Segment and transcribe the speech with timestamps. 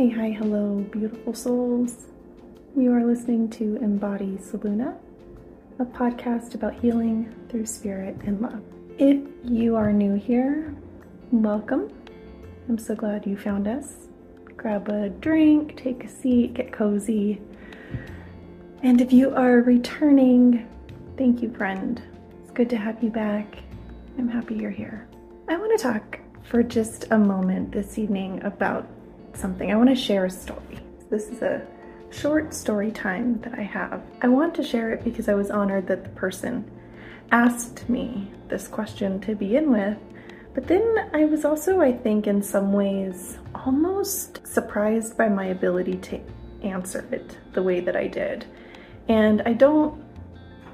[0.00, 2.06] Hey, hi, hello, beautiful souls.
[2.74, 4.96] You are listening to Embody Soluna,
[5.78, 8.62] a podcast about healing through spirit and love.
[8.96, 10.74] If you are new here,
[11.32, 11.92] welcome.
[12.70, 14.08] I'm so glad you found us.
[14.56, 17.38] Grab a drink, take a seat, get cozy.
[18.82, 20.66] And if you are returning,
[21.18, 22.00] thank you, friend.
[22.40, 23.54] It's good to have you back.
[24.16, 25.06] I'm happy you're here.
[25.46, 28.88] I want to talk for just a moment this evening about
[29.36, 29.70] something.
[29.70, 30.78] I want to share a story.
[31.10, 31.66] This is a
[32.10, 34.02] short story time that I have.
[34.22, 36.70] I want to share it because I was honored that the person
[37.30, 39.96] asked me this question to begin with.
[40.54, 45.96] But then I was also, I think, in some ways almost surprised by my ability
[45.98, 46.20] to
[46.62, 48.46] answer it the way that I did.
[49.08, 50.04] And I don't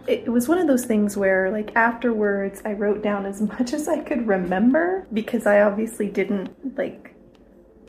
[0.06, 3.88] it was one of those things where like afterwards I wrote down as much as
[3.88, 7.15] I could remember because I obviously didn't like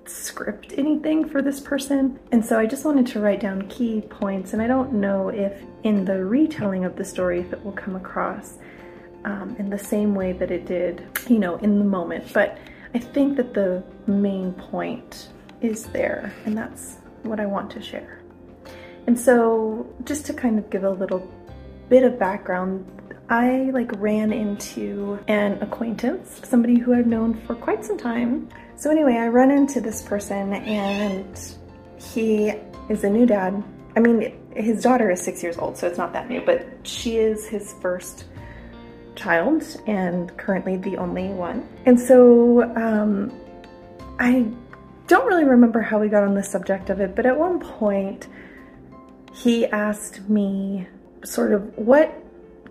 [0.10, 2.20] script anything for this person.
[2.32, 5.62] And so I just wanted to write down key points and I don't know if
[5.84, 8.58] in the retelling of the story if it will come across
[9.26, 12.32] um, in the same way that it did, you know, in the moment.
[12.34, 12.58] But
[12.94, 15.30] I think that the main point
[15.62, 18.21] is there and that's what I want to share.
[19.08, 21.30] And so just to kind of give a little
[21.90, 22.86] bit of background,
[23.30, 28.49] I like ran into an acquaintance, somebody who I've known for quite some time.
[28.78, 31.40] So anyway, I run into this person and
[31.98, 32.54] he
[32.90, 33.64] is a new dad.
[33.96, 37.18] I mean, his daughter is six years old, so it's not that new, but she
[37.18, 38.26] is his first
[39.16, 41.68] child and currently the only one.
[41.88, 43.34] And so um,
[44.20, 44.46] I
[45.08, 48.28] don't really remember how we got on the subject of it, but at one point
[49.34, 50.88] he asked me
[51.24, 52.14] sort of what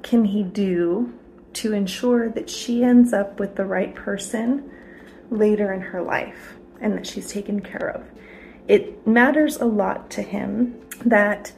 [0.05, 1.12] can he do
[1.55, 4.71] to ensure that she ends up with the right person
[5.30, 8.05] later in her life and that she's taken care of.
[8.69, 11.52] It matters a lot to him that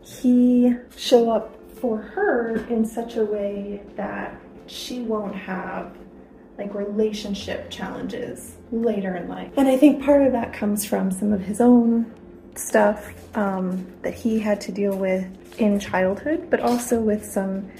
[0.00, 4.34] he show up for her in such a way that
[4.66, 5.96] she won't have
[6.58, 9.52] like relationship challenges later in life.
[9.56, 12.12] And I think part of that comes from some of his own
[12.54, 15.26] stuff um, that he had to deal with
[15.58, 17.70] in childhood, but also with some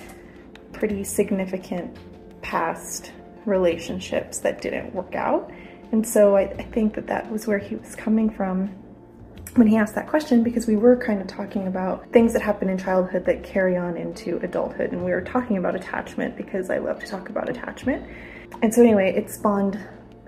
[0.73, 1.97] pretty significant
[2.41, 3.13] past
[3.47, 5.51] relationships that didn't work out.
[5.93, 8.69] And so I, I, think that that was where he was coming from
[9.57, 12.71] when he asked that question because we were kind of talking about things that happen
[12.71, 14.93] in childhood that carry on into adulthood.
[14.93, 18.07] And we were talking about attachment because I love to talk about attachment.
[18.63, 19.79] And so anyway, it spawned,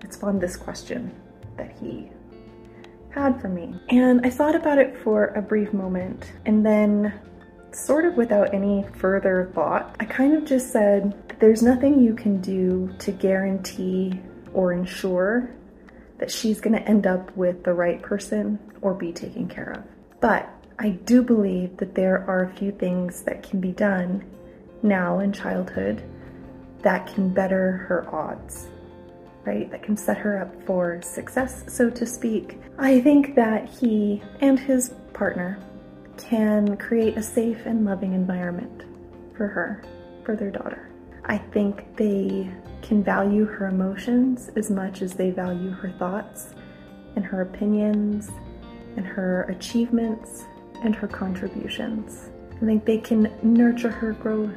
[0.03, 1.15] it spawned this question
[1.57, 2.11] that he
[3.11, 3.75] had for me.
[3.89, 7.15] And I thought about it for a brief moment and then
[7.73, 12.41] sort of without any further thought, I kind of just said there's nothing you can
[12.41, 14.21] do to guarantee
[14.53, 15.51] or ensure
[16.19, 20.21] that she's going to end up with the right person or be taken care of.
[20.21, 24.25] But I do believe that there are a few things that can be done
[24.83, 26.03] now in childhood
[26.83, 28.69] that can better her odds
[29.45, 29.71] right?
[29.71, 32.59] That can set her up for success, so to speak.
[32.79, 35.59] I think that he and his partner
[36.17, 38.85] can create a safe and loving environment
[39.37, 39.83] for her,
[40.25, 40.91] for their daughter.
[41.27, 42.51] I think they
[42.83, 46.55] can value her emotions as much as they value her thoughts
[47.17, 48.31] and her opinions
[48.97, 50.45] and her achievements
[50.83, 52.31] and her contributions.
[52.57, 54.55] I think they can nurture her growth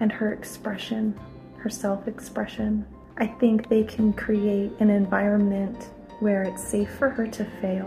[0.00, 1.18] and her expression,
[1.58, 2.86] her self expression,
[3.20, 5.90] I think they can create an environment
[6.20, 7.86] where it's safe for her to fail,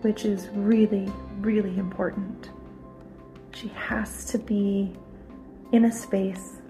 [0.00, 2.48] which is really, really important.
[3.54, 4.96] She has to be
[5.72, 6.62] in a space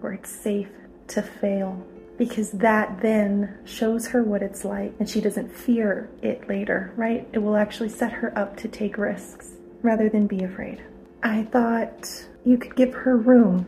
[0.00, 0.70] where it's safe
[1.08, 1.84] to fail
[2.16, 7.28] because that then shows her what it's like and she doesn't fear it later, right?
[7.32, 10.82] It will actually set her up to take risks rather than be afraid.
[11.22, 13.66] I thought you could give her room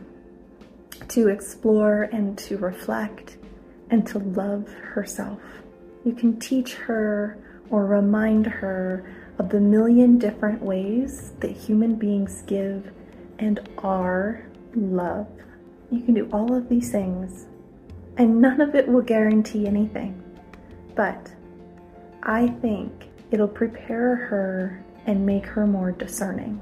[1.09, 3.37] to explore and to reflect
[3.89, 5.39] and to love herself.
[6.05, 7.37] You can teach her
[7.69, 12.91] or remind her of the million different ways that human beings give
[13.39, 15.27] and are love.
[15.91, 17.45] You can do all of these things,
[18.17, 20.21] and none of it will guarantee anything.
[20.95, 21.31] But
[22.23, 26.61] I think it'll prepare her and make her more discerning.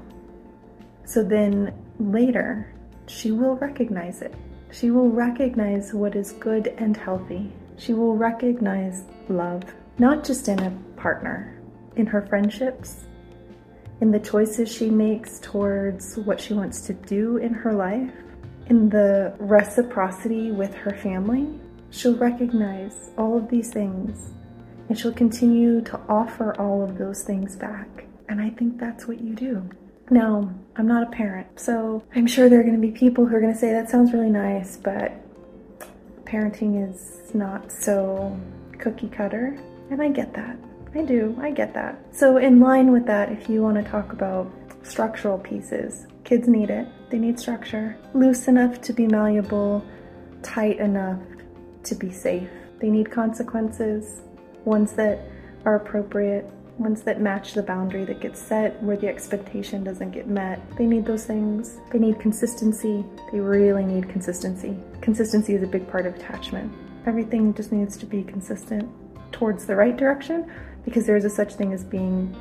[1.04, 2.72] So then later,
[3.06, 4.34] she will recognize it
[4.72, 7.50] she will recognize what is good and healthy.
[7.78, 9.62] She will recognize love,
[9.98, 11.58] not just in a partner,
[11.96, 13.04] in her friendships,
[14.00, 18.12] in the choices she makes towards what she wants to do in her life,
[18.68, 21.48] in the reciprocity with her family.
[21.90, 24.32] She'll recognize all of these things
[24.88, 28.06] And she'll continue to offer all of those things back.
[28.28, 29.68] And I think that's what you do.
[30.10, 33.34] Now, I'm not a parent, so I'm sure there are going to be people who
[33.34, 35.12] are going to say, that sounds really nice, but
[36.24, 38.38] parenting is not so
[38.78, 39.58] cookie cutter.
[39.90, 40.56] And I get that.
[40.94, 41.36] I do.
[41.40, 41.98] I get that.
[42.14, 44.50] So, in line with that, if you want to talk about
[44.82, 46.88] structural pieces, kids need it.
[47.08, 47.96] They need structure.
[48.12, 49.86] Loose enough to be malleable,
[50.42, 51.22] tight enough
[51.84, 52.50] to be safe.
[52.80, 54.22] They need consequences,
[54.64, 55.20] ones that
[55.64, 56.44] are appropriate,
[56.78, 60.60] ones that match the boundary that gets set where the expectation doesn't get met.
[60.76, 61.78] They need those things.
[61.92, 63.04] They need consistency.
[63.30, 64.76] They really need consistency.
[65.00, 66.72] Consistency is a big part of attachment.
[67.06, 68.90] Everything just needs to be consistent
[69.30, 70.50] towards the right direction
[70.84, 72.36] because there is a such thing as being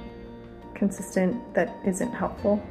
[0.74, 2.62] consistent that isn't helpful.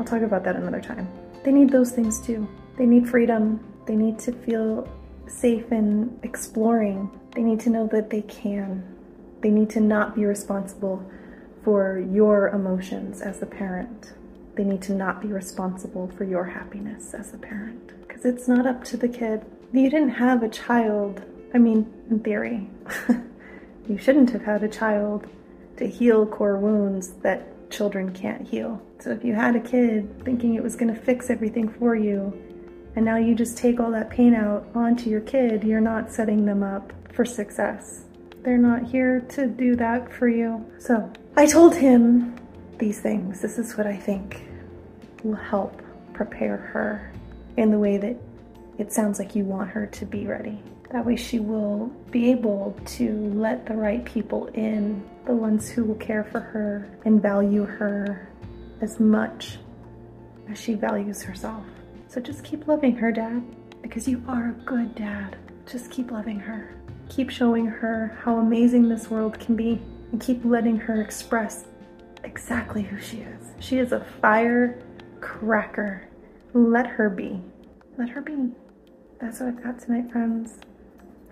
[0.00, 1.06] I'll talk about that another time.
[1.44, 2.48] They need those things too.
[2.78, 3.60] They need freedom.
[3.84, 4.88] They need to feel
[5.26, 7.10] safe in exploring.
[7.34, 8.82] They need to know that they can.
[9.42, 11.04] They need to not be responsible
[11.62, 14.14] for your emotions as a parent.
[14.54, 17.92] They need to not be responsible for your happiness as a parent.
[18.08, 19.44] Because it's not up to the kid.
[19.70, 22.70] You didn't have a child, I mean, in theory.
[23.86, 25.26] you shouldn't have had a child
[25.76, 28.80] to heal core wounds that children can't heal.
[29.00, 32.32] So if you had a kid thinking it was going to fix everything for you,
[32.96, 36.44] and now you just take all that pain out onto your kid, you're not setting
[36.44, 38.04] them up for success.
[38.42, 40.64] They're not here to do that for you.
[40.78, 42.36] So I told him
[42.78, 43.40] these things.
[43.40, 44.42] This is what I think
[45.22, 45.80] will help
[46.12, 47.12] prepare her
[47.56, 48.16] in the way that
[48.78, 50.62] it sounds like you want her to be ready.
[50.90, 55.84] That way, she will be able to let the right people in, the ones who
[55.84, 58.28] will care for her and value her
[58.80, 59.58] as much
[60.50, 61.64] as she values herself.
[62.08, 63.42] So just keep loving her, Dad,
[63.82, 65.36] because you are a good dad.
[65.70, 66.74] Just keep loving her.
[67.08, 69.80] Keep showing her how amazing this world can be
[70.12, 71.64] and keep letting her express
[72.24, 73.52] exactly who she is.
[73.60, 76.08] She is a firecracker.
[76.52, 77.40] Let her be.
[77.96, 78.50] Let her be.
[79.20, 80.58] That's what I've got tonight, friends.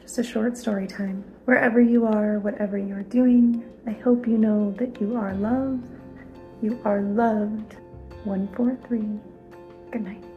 [0.00, 1.24] Just a short story time.
[1.44, 5.97] Wherever you are, whatever you're doing, I hope you know that you are loved.
[6.60, 7.76] You are loved.
[8.24, 9.20] 143.
[9.92, 10.27] Good night.